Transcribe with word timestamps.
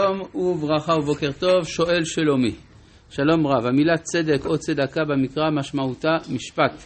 שלום 0.00 0.20
וברכה 0.34 0.92
ובוקר 0.92 1.32
טוב, 1.32 1.64
שואל 1.64 2.04
שלומי. 2.04 2.54
שלום 3.10 3.46
רב, 3.46 3.66
המילה 3.66 3.96
צדק 3.98 4.46
או 4.46 4.58
צדקה 4.58 5.04
במקרא 5.04 5.50
משמעותה 5.50 6.16
משפט, 6.34 6.84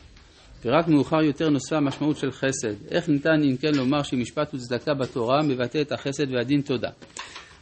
ורק 0.64 0.88
מאוחר 0.88 1.22
יותר 1.22 1.48
נוספה 1.48 1.80
משמעות 1.80 2.16
של 2.16 2.30
חסד. 2.30 2.86
איך 2.90 3.08
ניתן 3.08 3.42
אם 3.50 3.56
כן 3.56 3.70
לומר 3.74 4.02
שמשפט 4.02 4.54
וצדקה 4.54 4.94
בתורה 4.94 5.42
מבטא 5.42 5.80
את 5.80 5.92
החסד 5.92 6.32
והדין 6.32 6.60
תודה? 6.60 6.90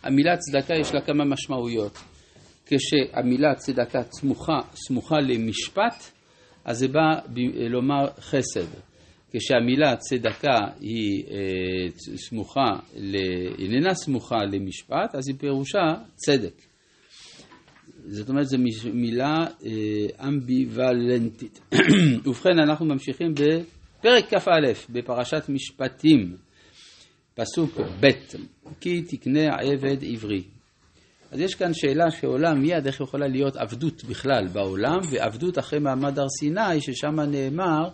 המילה 0.02 0.36
צדקה 0.36 0.74
יש 0.80 0.94
לה 0.94 1.00
כמה 1.00 1.24
משמעויות. 1.24 1.98
כשהמילה 2.66 3.54
צדקה 3.54 4.02
סמוכה 4.74 5.20
למשפט, 5.20 6.10
אז 6.64 6.78
זה 6.78 6.88
בא 6.88 7.20
לומר 7.70 8.06
חסד. 8.20 8.95
כשהמילה 9.38 9.96
צדקה 9.96 10.58
היא 10.80 11.24
אה, 11.30 12.16
סמוכה, 12.16 12.78
איננה 13.58 13.94
סמוכה 13.94 14.36
למשפט, 14.52 15.14
אז 15.14 15.28
היא 15.28 15.36
פירושה 15.38 15.94
צדק. 16.14 16.62
זאת 18.08 18.28
אומרת, 18.28 18.46
זו 18.46 18.58
מילה 18.92 19.46
אה, 19.66 20.28
אמביוולנטית. 20.28 21.60
ובכן, 22.26 22.58
אנחנו 22.58 22.86
ממשיכים 22.86 23.34
בפרק 23.34 24.34
כ"א, 24.34 24.72
בפרשת 24.90 25.48
משפטים, 25.48 26.36
פסוק 27.34 27.80
ב' 28.00 28.10
כי 28.80 29.02
תקנה 29.02 29.56
עבד 29.56 30.04
עברי. 30.04 30.42
אז 31.30 31.40
יש 31.40 31.54
כאן 31.54 31.74
שאלה 31.74 32.10
שעולה 32.10 32.54
מיד 32.54 32.86
איך 32.86 33.00
יכולה 33.00 33.28
להיות 33.28 33.56
עבדות 33.56 34.04
בכלל 34.04 34.46
בעולם, 34.52 34.98
ועבדות 35.10 35.58
אחרי 35.58 35.78
מעמד 35.78 36.18
הר 36.18 36.28
סיני, 36.28 36.80
ששם 36.80 37.20
נאמר 37.20 37.88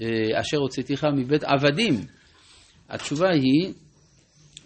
אה, 0.00 0.40
אשר 0.40 0.56
הוצאתיך 0.56 1.06
מבית 1.16 1.44
עבדים. 1.44 1.94
התשובה 2.88 3.28
היא, 3.30 3.72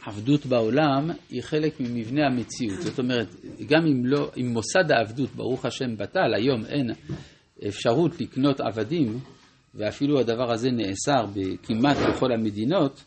עבדות 0.06 0.46
בעולם 0.46 1.10
היא 1.30 1.42
חלק 1.42 1.80
ממבנה 1.80 2.26
המציאות. 2.26 2.82
זאת 2.82 2.98
אומרת, 2.98 3.34
גם 3.68 3.86
אם, 3.86 4.06
לא, 4.06 4.30
אם 4.40 4.46
מוסד 4.46 4.92
העבדות, 4.92 5.30
ברוך 5.36 5.64
השם, 5.64 5.96
בטל, 5.96 6.34
היום 6.36 6.64
אין 6.64 6.90
אפשרות 7.68 8.20
לקנות 8.20 8.60
עבדים, 8.60 9.18
ואפילו 9.74 10.20
הדבר 10.20 10.52
הזה 10.52 10.68
נאסר 10.70 11.26
כמעט 11.62 11.96
בכל 11.96 12.32
המדינות, 12.32 13.04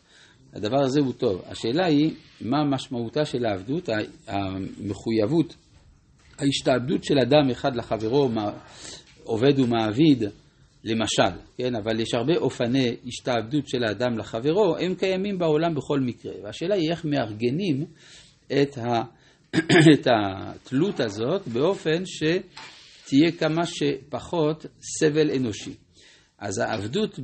הדבר 0.54 0.80
הזה 0.80 1.00
הוא 1.00 1.12
טוב. 1.12 1.42
השאלה 1.46 1.86
היא, 1.86 2.14
מה 2.40 2.64
משמעותה 2.64 3.24
של 3.24 3.44
העבדות, 3.44 3.88
המחויבות, 4.26 5.56
ההשתעבדות 6.38 7.04
של 7.04 7.18
אדם 7.18 7.50
אחד 7.50 7.76
לחברו, 7.76 8.28
עובד 9.24 9.58
ומעביד, 9.58 10.24
למשל, 10.84 11.38
כן, 11.56 11.74
אבל 11.74 12.00
יש 12.00 12.14
הרבה 12.14 12.36
אופני 12.36 12.96
השתעבדות 13.06 13.68
של 13.68 13.84
האדם 13.84 14.18
לחברו, 14.18 14.76
הם 14.76 14.94
קיימים 14.94 15.38
בעולם 15.38 15.74
בכל 15.74 16.00
מקרה. 16.00 16.32
והשאלה 16.44 16.74
היא 16.74 16.90
איך 16.90 17.04
מארגנים 17.04 17.84
את, 18.46 18.78
ה, 18.78 19.02
את 19.94 20.06
התלות 20.06 21.00
הזאת 21.00 21.48
באופן 21.48 22.02
שתהיה 22.06 23.32
כמה 23.38 23.66
שפחות 23.66 24.66
סבל 24.80 25.30
אנושי. 25.30 25.74
אז 26.40 26.58
העבדות 26.58 27.18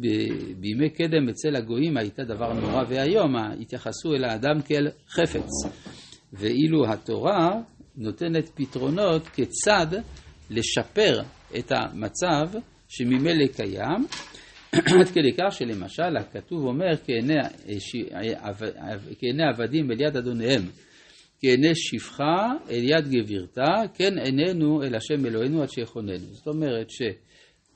בימי 0.60 0.90
קדם 0.90 1.28
אצל 1.28 1.56
הגויים 1.56 1.96
הייתה 1.96 2.24
דבר 2.24 2.52
נורא 2.52 2.84
ואיום, 2.88 3.36
התייחסו 3.36 4.14
אל 4.14 4.24
האדם 4.24 4.62
כאל 4.62 4.88
חפץ. 5.08 5.48
ואילו 6.32 6.92
התורה 6.92 7.60
נותנת 7.96 8.48
פתרונות 8.54 9.28
כיצד 9.28 9.86
לשפר 10.50 11.22
את 11.58 11.72
המצב 11.72 12.58
שממילא 12.88 13.46
קיים, 13.46 14.06
עד 15.00 15.08
כדי 15.14 15.32
כך 15.38 15.52
שלמשל 15.52 16.16
הכתוב 16.16 16.64
אומר 16.64 16.96
כעיני 19.18 19.42
עבדים 19.54 19.90
אל 19.90 20.00
יד 20.00 20.16
אדוניהם, 20.16 20.62
כעיני 21.40 21.72
שפחה 21.74 22.52
אל 22.70 22.84
יד 22.84 23.08
גבירתה, 23.08 23.74
כן 23.94 24.18
עינינו 24.18 24.82
אל 24.82 24.94
השם 24.94 25.26
אלוהינו 25.26 25.62
עד 25.62 25.70
שיחוננו. 25.70 26.26
זאת 26.32 26.46
אומרת 26.46 26.90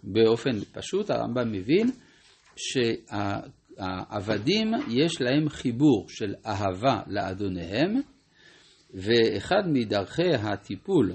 שבאופן 0.02 0.60
פשוט 0.72 1.10
הרמב"ם 1.10 1.52
מבין 1.52 1.90
שהעבדים 3.76 4.72
יש 4.88 5.20
להם 5.20 5.48
חיבור 5.48 6.06
של 6.08 6.34
אהבה 6.46 7.00
לאדוניהם, 7.06 8.00
ואחד 8.94 9.62
מדרכי 9.66 10.34
הטיפול 10.34 11.12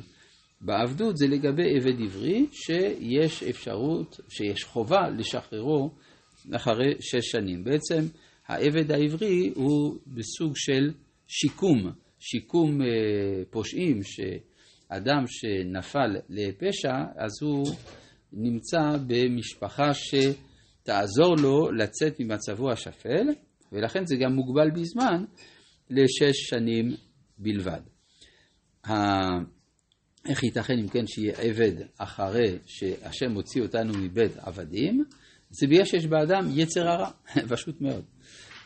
בעבדות 0.61 1.17
זה 1.17 1.27
לגבי 1.27 1.77
עבד 1.77 2.01
עברי, 2.01 2.45
שיש 2.51 3.43
אפשרות, 3.43 4.19
שיש 4.29 4.63
חובה 4.63 5.09
לשחררו 5.09 5.89
אחרי 6.55 6.93
שש 6.99 7.31
שנים. 7.31 7.63
בעצם 7.63 8.07
העבד 8.47 8.91
העברי 8.91 9.51
הוא 9.55 9.95
בסוג 10.07 10.53
של 10.55 10.91
שיקום, 11.27 11.91
שיקום 12.19 12.81
אה, 12.81 12.87
פושעים, 13.49 13.99
שאדם 14.03 15.23
שנפל 15.27 16.15
לפשע, 16.29 16.95
אז 17.15 17.31
הוא 17.41 17.65
נמצא 18.35 18.97
במשפחה 19.07 19.91
שתעזור 19.93 21.35
לו 21.41 21.71
לצאת 21.71 22.19
ממצבו 22.19 22.71
השפל, 22.71 23.27
ולכן 23.71 24.05
זה 24.05 24.15
גם 24.15 24.33
מוגבל 24.33 24.71
בזמן 24.71 25.23
לשש 25.89 26.37
שנים 26.49 26.91
בלבד. 27.37 27.81
איך 30.29 30.43
ייתכן 30.43 30.73
אם 30.79 30.87
כן 30.87 31.07
שיהיה 31.07 31.33
עבד 31.37 31.73
אחרי 31.97 32.57
שהשם 32.65 33.31
הוציא 33.31 33.61
אותנו 33.61 33.93
מבית 33.97 34.37
עבדים? 34.37 35.03
זה 35.49 35.67
בגלל 35.67 35.85
שיש 35.85 36.05
באדם 36.05 36.47
יצר 36.49 36.87
הרע, 36.87 37.09
פשוט 37.55 37.81
מאוד. 37.81 38.03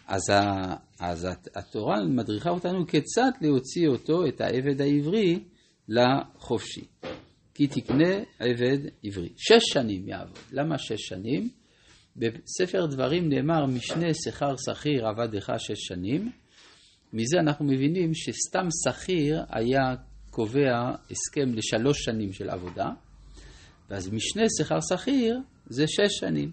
אז, 0.08 0.30
ה, 0.30 0.74
אז 1.00 1.28
התורה 1.56 2.04
מדריכה 2.06 2.50
אותנו 2.50 2.88
כיצד 2.88 3.32
להוציא 3.42 3.88
אותו, 3.88 4.28
את 4.28 4.42
העבד 4.42 4.82
העברי, 4.82 5.40
לחופשי. 5.88 6.86
כי 7.60 7.68
תקנה 7.68 8.16
עבד 8.40 8.78
עברי. 9.04 9.30
שש 9.38 9.64
שנים 9.74 10.08
יעבוד. 10.08 10.38
למה 10.52 10.78
שש 10.78 11.02
שנים? 11.02 11.50
בספר 12.16 12.86
דברים 12.86 13.30
נאמר 13.30 13.66
משנה 13.66 14.14
שכר 14.14 14.56
שכיר 14.66 15.08
עבדך 15.08 15.52
שש 15.58 15.80
שנים. 15.88 16.32
מזה 17.14 17.40
אנחנו 17.40 17.66
מבינים 17.66 18.14
שסתם 18.14 18.68
שכיר 18.86 19.44
היה 19.50 19.96
קובע 20.30 20.96
הסכם 21.12 21.54
לשלוש 21.56 22.04
שנים 22.04 22.34
של 22.34 22.50
עבודה, 22.50 22.90
ואז 23.90 24.14
משנה 24.14 24.44
שכר 24.60 24.80
שכיר 24.90 25.40
זה 25.68 25.88
שש 25.88 26.20
שנים. 26.20 26.52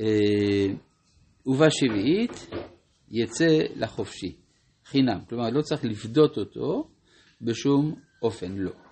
אה, 0.00 0.66
ובשביעית 1.46 2.50
יצא 3.10 3.58
לחופשי, 3.76 4.36
חינם. 4.84 5.20
כלומר, 5.28 5.50
לא 5.50 5.62
צריך 5.62 5.84
לפדות 5.84 6.38
אותו 6.38 6.88
בשום 7.40 7.94
אופן, 8.22 8.52
לא. 8.56 8.89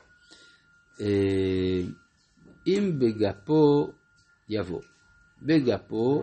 אה, 1.00 1.80
אם 2.66 2.98
בגפו 2.98 3.86
יבוא. 4.48 4.80
בגפו... 5.42 6.22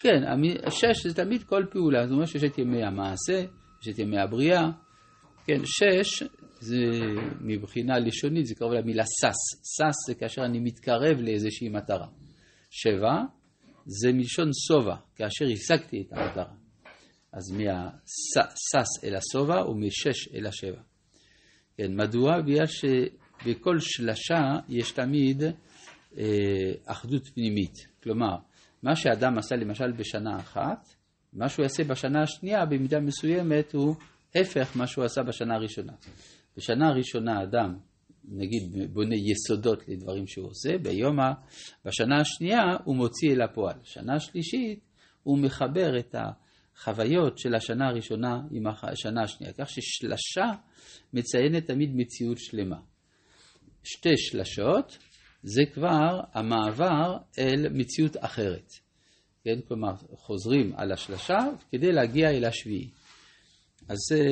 כן, 0.00 0.22
שש 0.70 1.06
זה 1.06 1.14
תמיד 1.14 1.42
כל 1.42 1.64
פעולה, 1.70 2.06
זאת 2.06 2.12
אומרת 2.12 2.28
שיש 2.28 2.44
את 2.44 2.58
ימי 2.58 2.84
המעשה, 2.84 3.44
יש 3.82 3.88
את 3.88 3.98
ימי 3.98 4.18
הבריאה. 4.18 4.70
כן, 5.44 5.60
שש 5.64 6.22
זה 6.60 6.76
מבחינה 7.40 7.98
לשונית, 7.98 8.46
זה 8.46 8.54
קרוב 8.54 8.72
למילה 8.72 9.04
סס. 9.04 9.60
סס 9.62 10.08
זה 10.08 10.14
כאשר 10.14 10.44
אני 10.44 10.60
מתקרב 10.60 11.18
לאיזושהי 11.20 11.68
מטרה. 11.68 12.06
שבע 12.70 13.22
זה 13.86 14.12
מלשון 14.12 14.50
שובע, 14.68 14.96
כאשר 15.16 15.44
השגתי 15.52 16.02
את 16.06 16.12
המטרה. 16.12 16.54
אז 17.32 17.50
מהסס 17.52 19.04
אל 19.04 19.14
השובע 19.16 19.68
ומשש 19.70 20.28
אל 20.34 20.46
השבע. 20.46 20.80
כן, 21.78 21.96
מדוע? 21.96 22.40
בגלל 22.40 22.66
שבכל 22.66 23.80
שלשה 23.80 24.56
יש 24.68 24.92
תמיד 24.92 25.42
אה, 26.18 26.24
אחדות 26.84 27.28
פנימית. 27.28 27.74
כלומר, 28.02 28.36
מה 28.82 28.96
שאדם 28.96 29.38
עשה 29.38 29.56
למשל 29.56 29.92
בשנה 29.92 30.36
אחת, 30.36 30.94
מה 31.32 31.48
שהוא 31.48 31.62
יעשה 31.62 31.84
בשנה 31.84 32.22
השנייה 32.22 32.66
במידה 32.66 33.00
מסוימת 33.00 33.72
הוא 33.72 33.94
הפך 34.34 34.76
מה 34.76 34.86
שהוא 34.86 35.04
עשה 35.04 35.22
בשנה 35.22 35.54
הראשונה. 35.54 35.92
בשנה 36.56 36.88
הראשונה 36.88 37.42
אדם, 37.42 37.74
נגיד, 38.24 38.92
בונה 38.92 39.14
יסודות 39.14 39.88
לדברים 39.88 40.26
שהוא 40.26 40.46
עושה, 40.48 40.78
ביום 40.78 41.20
ה... 41.20 41.32
בשנה 41.84 42.20
השנייה 42.20 42.62
הוא 42.84 42.96
מוציא 42.96 43.32
אל 43.32 43.42
הפועל. 43.42 43.76
שנה 43.82 44.14
השלישית 44.14 44.80
הוא 45.22 45.38
מחבר 45.38 45.98
את 45.98 46.14
החוויות 46.78 47.38
של 47.38 47.54
השנה 47.54 47.88
הראשונה 47.88 48.40
עם 48.50 48.64
השנה 48.82 49.22
השנייה, 49.22 49.52
כך 49.52 49.70
ששלשה 49.70 50.46
מציינת 51.12 51.66
תמיד 51.66 51.90
מציאות 51.94 52.38
שלמה. 52.38 52.80
שתי 53.84 54.16
שלשות 54.16 54.98
זה 55.42 55.62
כבר 55.74 56.20
המעבר 56.32 57.16
אל 57.38 57.68
מציאות 57.68 58.16
אחרת. 58.20 58.72
כן? 59.44 59.60
כלומר, 59.68 59.92
חוזרים 59.96 60.72
על 60.76 60.92
השלשה 60.92 61.38
כדי 61.70 61.92
להגיע 61.92 62.30
אל 62.30 62.44
השביעי. 62.44 62.90
אז 63.88 63.96
זה, 64.08 64.24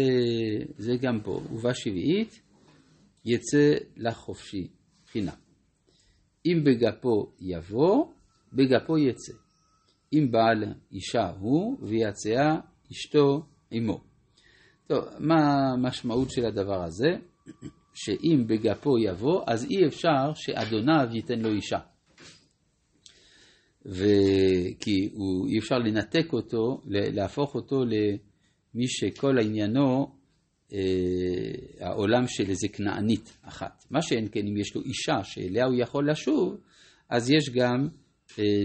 זה 0.76 0.92
גם 1.02 1.20
פה. 1.24 1.40
ובשביעית 1.50 2.40
יצא 3.24 3.72
לחופשי 3.96 4.68
חינם. 5.06 5.36
אם 6.46 6.64
בגפו 6.64 7.32
יבוא, 7.40 8.12
בגפו 8.52 8.98
יצא. 8.98 9.45
אם 10.12 10.30
בעל 10.30 10.64
אישה 10.92 11.30
הוא, 11.38 11.78
ויצאה 11.82 12.56
אשתו 12.92 13.42
עמו. 13.70 14.00
טוב, 14.86 15.04
מה 15.18 15.72
המשמעות 15.72 16.30
של 16.30 16.46
הדבר 16.46 16.82
הזה? 16.82 17.08
שאם 17.94 18.44
בגפו 18.46 18.98
יבוא, 18.98 19.42
אז 19.46 19.64
אי 19.64 19.86
אפשר 19.86 20.32
שאדוניו 20.34 21.08
ייתן 21.12 21.38
לו 21.38 21.52
אישה. 21.52 21.78
וכי 23.86 25.10
הוא, 25.12 25.48
אי 25.48 25.58
אפשר 25.58 25.78
לנתק 25.78 26.32
אותו, 26.32 26.82
להפוך 26.86 27.54
אותו 27.54 27.84
למי 27.84 28.88
שכל 28.88 29.38
עניינו 29.38 30.16
אה, 30.72 30.78
העולם 31.80 32.26
של 32.26 32.50
איזה 32.50 32.68
כנענית 32.68 33.36
אחת. 33.42 33.84
מה 33.90 34.02
שאין 34.02 34.28
כן, 34.32 34.46
אם 34.46 34.56
יש 34.56 34.76
לו 34.76 34.82
אישה 34.82 35.24
שאליה 35.24 35.66
הוא 35.66 35.74
יכול 35.78 36.10
לשוב, 36.10 36.56
אז 37.10 37.30
יש 37.30 37.50
גם 37.54 37.88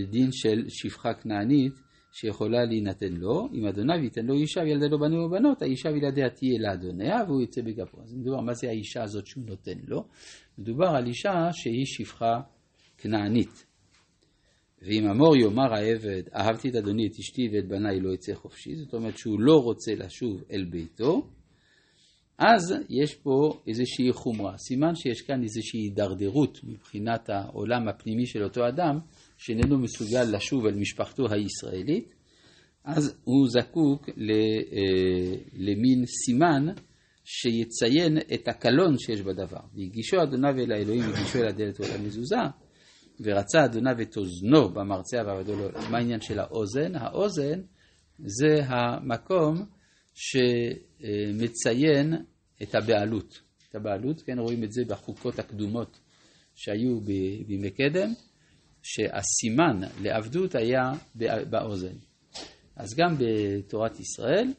דין 0.09 0.29
של 0.31 0.63
שפחה 0.69 1.13
כנענית 1.13 1.73
שיכולה 2.11 2.65
להינתן 2.65 3.13
לו, 3.13 3.49
אם 3.53 3.65
אדוניו 3.67 4.03
ייתן 4.03 4.25
לו 4.25 4.33
אישה 4.33 4.61
וילדה 4.61 4.87
לו 4.87 4.99
בנים 4.99 5.19
ובנות, 5.19 5.61
האישה 5.61 5.89
וילדיה 5.89 6.29
תהיה 6.29 6.59
לאדוניה 6.59 7.17
והוא 7.27 7.41
יצא 7.41 7.61
בגפו. 7.61 8.01
אז 8.01 8.13
מדובר, 8.13 8.41
מה 8.41 8.53
זה 8.53 8.69
האישה 8.69 9.03
הזאת 9.03 9.27
שהוא 9.27 9.43
נותן 9.47 9.77
לו? 9.87 10.03
מדובר 10.57 10.87
על 10.87 11.07
אישה 11.07 11.49
שהיא 11.51 11.85
שפחה 11.85 12.41
כנענית. 12.97 13.65
ואם 14.81 15.07
אמור 15.07 15.37
יאמר 15.37 15.73
העבד, 15.73 16.23
אהבתי 16.35 16.69
את 16.69 16.75
אדוני, 16.75 17.07
את 17.07 17.19
אשתי 17.19 17.49
ואת 17.53 17.67
בניי 17.67 17.99
לא 17.99 18.13
יצא 18.13 18.33
חופשי, 18.33 18.75
זאת 18.75 18.93
אומרת 18.93 19.17
שהוא 19.17 19.39
לא 19.39 19.57
רוצה 19.63 19.95
לשוב 19.95 20.43
אל 20.51 20.65
ביתו, 20.65 21.27
אז 22.37 22.73
יש 22.89 23.15
פה 23.15 23.61
איזושהי 23.67 24.11
חומרה. 24.11 24.57
סימן 24.57 24.95
שיש 24.95 25.21
כאן 25.21 25.43
איזושהי 25.43 25.79
הידרדרות 25.79 26.59
מבחינת 26.63 27.29
העולם 27.29 27.87
הפנימי 27.87 28.25
של 28.25 28.43
אותו 28.43 28.67
אדם, 28.67 28.99
שאיננו 29.41 29.77
מסוגל 29.77 30.23
לשוב 30.23 30.65
אל 30.65 30.75
משפחתו 30.75 31.23
הישראלית, 31.31 32.13
אז 32.83 33.19
הוא 33.23 33.47
זקוק 33.49 34.09
אה, 34.09 34.13
למין 35.53 36.05
סימן 36.05 36.65
שיציין 37.23 38.17
את 38.33 38.47
הקלון 38.47 38.97
שיש 38.97 39.21
בדבר. 39.21 39.59
והגישו 39.75 40.23
אדוניו 40.23 40.59
אל 40.59 40.71
האלוהים, 40.71 41.01
והגישו 41.01 41.39
אל 41.39 41.47
הדלת 41.47 41.79
ואל 41.79 41.91
המזוזה, 41.91 42.35
ורצה 43.19 43.65
אדוניו 43.65 44.01
את 44.01 44.17
אוזנו 44.17 44.69
במרצע 44.69 45.23
ועבדו 45.25 45.55
לו. 45.55 45.69
מה 45.91 45.97
העניין 45.97 46.21
של 46.21 46.39
האוזן? 46.39 46.95
האוזן 46.95 47.61
זה 48.19 48.65
המקום 48.65 49.65
שמציין 50.13 52.13
את 52.63 52.75
הבעלות. 52.75 53.41
את 53.69 53.75
הבעלות, 53.75 54.21
כן, 54.21 54.39
רואים 54.39 54.63
את 54.63 54.71
זה 54.71 54.81
בחוקות 54.87 55.39
הקדומות 55.39 55.99
שהיו 56.55 56.99
בימי 57.47 57.69
קדם, 57.69 58.13
שהסימן 58.83 59.81
לעבדות 60.01 60.55
היה 60.55 60.91
באוזן. 61.49 61.95
אז 62.75 62.89
גם 62.97 63.15
בתורת 63.19 63.99
ישראל, 63.99 64.53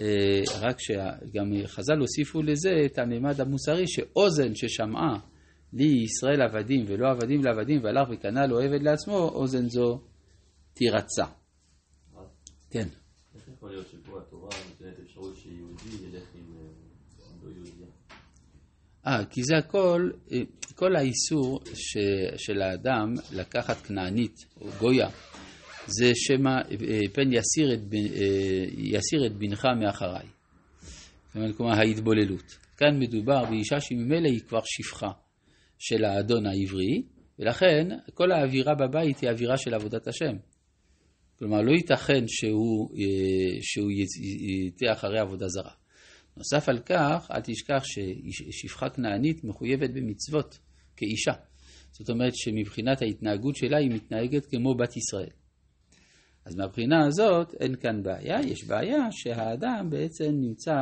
אה, 0.00 0.40
רק 0.60 0.76
שגם 0.80 1.52
חז"ל 1.66 1.98
הוסיפו 2.00 2.42
לזה 2.42 2.70
את 2.86 2.98
הממד 2.98 3.40
המוסרי, 3.40 3.86
שאוזן 3.86 4.54
ששמעה 4.54 5.18
לי 5.72 6.02
ישראל 6.04 6.42
עבדים 6.42 6.84
ולא 6.88 7.10
עבדים 7.10 7.44
לעבדים 7.44 7.84
והלך 7.84 8.08
וקנה 8.12 8.46
לו 8.46 8.60
עבד 8.60 8.82
לעצמו, 8.82 9.16
אוזן 9.16 9.68
זו 9.68 10.00
תירצה. 10.74 11.24
כן. 12.70 12.88
איך 13.34 13.48
יכול 13.48 13.70
להיות 13.70 13.86
שפה 13.88 14.20
התורה 14.20 14.50
נותנת 14.68 15.00
אפשרות 15.00 15.36
שיהודי 15.36 16.06
ילך 16.06 16.28
עם 16.34 16.56
אה, 16.56 16.62
לא 17.42 17.50
יהודייה? 17.50 17.83
אה, 19.06 19.24
כי 19.30 19.42
זה 19.42 19.56
הכל, 19.56 20.10
אה, 20.32 20.38
כל 20.74 20.96
האיסור 20.96 21.60
ש, 21.74 21.96
של 22.36 22.62
האדם 22.62 23.14
לקחת 23.32 23.76
כנענית 23.76 24.36
או 24.60 24.66
גויה, 24.78 25.08
זה 25.86 26.12
שמא 26.14 26.50
אה, 26.50 27.00
פן 27.12 27.32
יסיר 27.32 27.74
את, 27.74 27.80
יסיר 28.78 29.26
את 29.26 29.32
בנך 29.32 29.64
מאחריי. 29.80 30.26
כלומר 31.56 31.72
ההתבוללות. 31.72 32.58
כאן 32.76 32.98
מדובר 32.98 33.44
באישה 33.50 33.80
שממילא 33.80 34.28
היא 34.28 34.40
כבר 34.40 34.60
שפחה. 34.64 35.10
של 35.78 36.04
האדון 36.04 36.46
העברי, 36.46 37.02
ולכן 37.38 37.88
כל 38.14 38.32
האווירה 38.32 38.74
בבית 38.74 39.18
היא 39.18 39.30
אווירה 39.30 39.58
של 39.58 39.74
עבודת 39.74 40.08
השם. 40.08 40.36
כלומר, 41.38 41.62
לא 41.62 41.72
ייתכן 41.72 42.24
שהוא, 42.26 42.90
אה, 42.98 43.58
שהוא 43.60 43.90
יטה 43.90 44.92
אחרי 44.92 45.18
עבודה 45.18 45.48
זרה. 45.48 45.70
נוסף 46.36 46.68
על 46.68 46.78
כך, 46.78 47.30
אל 47.30 47.40
תשכח 47.44 47.82
ששפחה 48.50 48.90
כנענית 48.90 49.44
מחויבת 49.44 49.90
במצוות 49.90 50.58
כאישה. 50.96 51.32
זאת 51.90 52.10
אומרת 52.10 52.32
שמבחינת 52.34 53.02
ההתנהגות 53.02 53.56
שלה 53.56 53.78
היא 53.78 53.90
מתנהגת 53.90 54.46
כמו 54.46 54.74
בת 54.74 54.96
ישראל. 54.96 55.30
אז 56.44 56.56
מהבחינה 56.56 57.06
הזאת 57.06 57.54
אין 57.60 57.76
כאן 57.76 58.02
בעיה, 58.02 58.40
יש 58.40 58.64
בעיה 58.64 59.06
שהאדם 59.10 59.90
בעצם 59.90 60.30
נמצא 60.32 60.74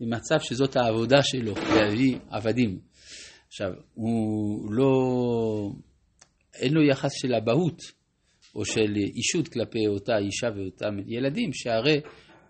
במצב 0.00 0.36
שזאת 0.40 0.76
העבודה 0.76 1.22
שלו, 1.22 1.54
להביא 1.54 2.18
עבדים. 2.30 2.78
עכשיו, 3.46 3.70
הוא 3.94 4.72
לא, 4.72 4.92
אין 6.54 6.74
לו 6.74 6.82
יחס 6.82 7.10
של 7.14 7.34
אבהות 7.34 7.78
או 8.54 8.64
של 8.64 8.96
אישות 8.96 9.48
כלפי 9.48 9.86
אותה 9.86 10.12
אישה 10.18 10.46
ואותם 10.56 10.94
ילדים, 11.06 11.50
שהרי 11.52 12.00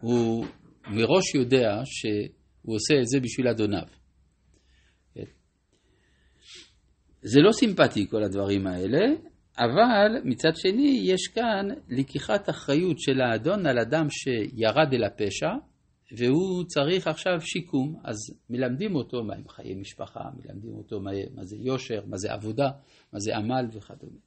הוא 0.00 0.46
מראש 0.86 1.34
יודע 1.34 1.80
שהוא 1.84 2.74
עושה 2.76 2.94
את 3.00 3.06
זה 3.06 3.20
בשביל 3.20 3.48
אדוניו. 3.48 3.86
זה 7.22 7.40
לא 7.40 7.52
סימפטי 7.52 8.06
כל 8.10 8.22
הדברים 8.22 8.66
האלה, 8.66 9.00
אבל 9.58 10.20
מצד 10.24 10.56
שני 10.56 11.00
יש 11.04 11.28
כאן 11.34 11.68
לקיחת 11.88 12.50
אחריות 12.50 12.98
של 12.98 13.20
האדון 13.20 13.66
על 13.66 13.78
אדם 13.78 14.06
שירד 14.10 14.92
אל 14.92 15.04
הפשע 15.04 15.50
והוא 16.16 16.64
צריך 16.64 17.06
עכשיו 17.06 17.40
שיקום, 17.40 18.00
אז 18.04 18.16
מלמדים 18.50 18.94
אותו 18.94 19.24
מה 19.24 19.34
הם 19.34 19.48
חיי 19.48 19.74
משפחה, 19.74 20.20
מלמדים 20.36 20.74
אותו 20.74 21.00
מה, 21.00 21.10
מה 21.34 21.44
זה 21.44 21.56
יושר, 21.56 22.00
מה 22.06 22.16
זה 22.16 22.32
עבודה, 22.32 22.70
מה 23.12 23.18
זה 23.18 23.36
עמל 23.36 23.66
וכדומה. 23.72 24.18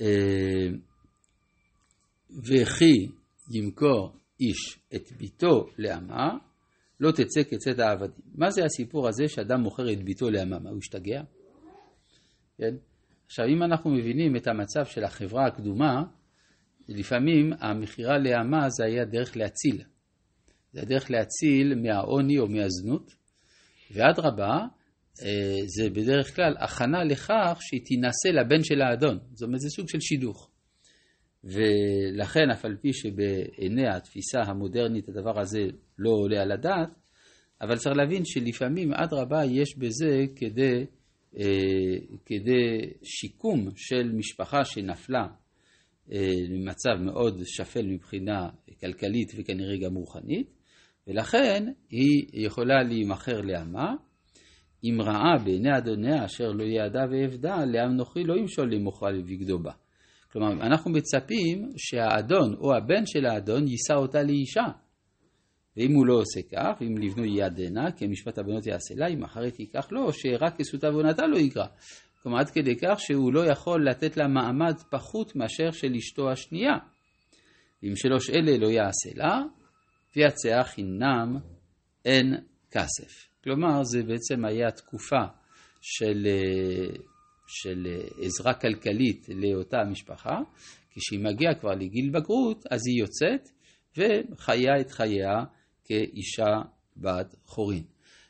אה, 0.00 0.68
וכי 2.30 3.06
ימכור 3.50 4.12
איש 4.40 4.78
את 4.94 5.12
ביתו 5.12 5.66
לאמה, 5.78 6.36
לא 7.00 7.10
תצא 7.10 7.42
כצאת 7.42 7.78
העבדים. 7.78 8.24
מה 8.34 8.50
זה 8.50 8.64
הסיפור 8.64 9.08
הזה 9.08 9.28
שאדם 9.28 9.60
מוכר 9.60 9.92
את 9.92 10.04
ביתו 10.04 10.30
לאמה? 10.30 10.58
מה, 10.58 10.70
הוא 10.70 10.78
השתגע? 10.78 11.22
כן? 12.58 12.74
עכשיו, 13.26 13.44
אם 13.46 13.62
אנחנו 13.62 13.90
מבינים 13.90 14.36
את 14.36 14.46
המצב 14.46 14.84
של 14.84 15.04
החברה 15.04 15.46
הקדומה, 15.46 16.02
לפעמים 16.88 17.52
המכירה 17.60 18.18
לאמה 18.18 18.70
זה 18.70 18.84
היה 18.84 19.04
דרך 19.04 19.36
להציל. 19.36 19.82
זה 20.72 20.80
הדרך 20.82 21.10
להציל 21.10 21.74
מהעוני 21.74 22.38
או 22.38 22.48
מהזנות, 22.48 23.14
ואדרבה, 23.90 24.58
אה, 25.22 25.56
זה 25.66 25.90
בדרך 25.90 26.36
כלל 26.36 26.54
הכנה 26.58 27.04
לכך 27.04 27.58
שהיא 27.60 27.80
תינשא 27.84 28.28
לבן 28.28 28.64
של 28.64 28.82
האדון. 28.82 29.18
זאת 29.32 29.46
אומרת, 29.46 29.60
זה 29.60 29.68
סוג 29.70 29.88
של 29.88 30.00
שידוך. 30.00 30.50
ולכן, 31.44 32.50
אף 32.52 32.64
על 32.64 32.76
פי 32.80 32.92
שבעיני 32.92 33.88
התפיסה 33.88 34.40
המודרנית 34.42 35.08
הדבר 35.08 35.40
הזה 35.40 35.60
לא 35.98 36.10
עולה 36.10 36.42
על 36.42 36.52
הדעת, 36.52 36.88
אבל 37.60 37.76
צריך 37.76 37.96
להבין 37.96 38.24
שלפעמים, 38.24 38.92
אדרבה, 38.92 39.44
יש 39.44 39.78
בזה 39.78 40.24
כדי, 40.36 40.86
אה, 41.38 41.44
כדי 42.26 42.92
שיקום 43.02 43.68
של 43.76 44.12
משפחה 44.12 44.64
שנפלה 44.64 45.26
אה, 46.12 46.96
מאוד 47.00 47.40
שפל 47.44 47.86
מבחינה 47.86 48.48
כלכלית 48.80 49.32
וכנראה 49.36 49.76
גם 49.76 49.94
רוחנית, 49.94 50.50
ולכן 51.06 51.72
היא 51.90 52.26
יכולה 52.32 52.82
להימכר 52.82 53.40
לעמה. 53.40 53.94
אם 54.84 55.00
ראה 55.00 55.38
בעיני 55.44 55.78
אדוניה 55.78 56.24
אשר 56.24 56.52
לא 56.52 56.64
יעדה 56.64 57.04
ואבדה, 57.10 57.64
לעם 57.64 57.96
נוכרי 57.96 58.24
לא 58.24 58.34
ימשול 58.36 58.74
למוכל 58.74 59.10
לבגדו 59.10 59.58
בה. 59.58 59.72
כלומר, 60.32 60.52
אנחנו 60.52 60.90
מצפים 60.90 61.70
שהאדון 61.76 62.54
או 62.54 62.74
הבן 62.76 63.06
של 63.06 63.26
האדון 63.26 63.68
יישא 63.68 63.94
אותה 63.94 64.22
לאישה. 64.22 64.66
ואם 65.76 65.92
הוא 65.94 66.06
לא 66.06 66.14
עושה 66.14 66.40
כך, 66.42 66.82
אם 66.82 66.98
לבנו 66.98 67.24
יעדנה, 67.24 67.92
כי 67.92 68.06
משפט 68.06 68.38
הבנות 68.38 68.66
יעשה 68.66 68.94
לה, 68.96 69.06
אם 69.06 69.24
אחרת 69.24 69.60
ייקח 69.60 69.88
לו, 69.90 70.12
שרק 70.12 70.56
כסות 70.58 70.84
עוונתה 70.84 71.26
לא 71.26 71.36
יקרא. 71.36 71.66
כלומר, 72.22 72.38
עד 72.38 72.50
כדי 72.50 72.76
כך 72.76 73.00
שהוא 73.00 73.32
לא 73.32 73.50
יכול 73.50 73.88
לתת 73.88 74.16
לה 74.16 74.28
מעמד 74.28 74.74
פחות 74.90 75.36
מאשר 75.36 75.70
של 75.70 75.94
אשתו 75.94 76.30
השנייה. 76.30 76.74
ואם 77.82 77.96
שלוש 77.96 78.30
אלה 78.30 78.58
לא 78.58 78.66
יעשה 78.66 79.10
לה, 79.14 79.42
ויצאה 80.16 80.64
חינם 80.64 81.36
אין 82.04 82.34
כסף. 82.70 83.30
כלומר, 83.44 83.82
זה 83.84 84.02
בעצם 84.02 84.44
היה 84.44 84.70
תקופה 84.70 85.22
של, 85.80 86.26
של 87.50 87.86
עזרה 88.22 88.54
כלכלית 88.54 89.26
לאותה 89.28 89.78
משפחה, 89.90 90.38
כשהיא 90.90 91.20
מגיעה 91.20 91.54
כבר 91.54 91.74
לגיל 91.74 92.10
בגרות, 92.10 92.64
אז 92.70 92.80
היא 92.86 93.00
יוצאת 93.00 93.48
וחיה 93.96 94.80
את 94.80 94.90
חייה 94.90 95.44
כאישה 95.84 96.62
בת 96.96 97.36
חורין. 97.44 97.82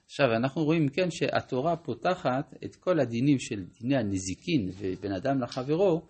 עכשיו, 0.06 0.26
אנחנו 0.36 0.64
רואים 0.64 0.88
כן 0.88 1.10
שהתורה 1.10 1.76
פותחת 1.76 2.54
את 2.64 2.76
כל 2.76 3.00
הדינים 3.00 3.38
של 3.38 3.64
דיני 3.80 3.96
הנזיקין 3.96 4.70
ובין 4.78 5.12
אדם 5.12 5.40
לחברו 5.42 6.02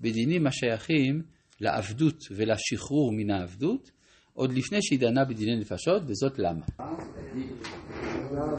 בדינים 0.00 0.46
השייכים 0.46 1.22
לעבדות 1.60 2.18
ולשחרור 2.30 3.12
מן 3.12 3.30
העבדות, 3.30 3.90
עוד 4.32 4.52
לפני 4.52 4.78
שהיא 4.82 4.98
דנה 4.98 5.24
בדיני 5.24 5.60
נפשות, 5.60 6.02
וזאת 6.06 6.38
למה? 6.38 6.66